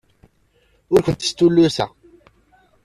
[0.93, 1.89] Ur kent-stulluseɣ.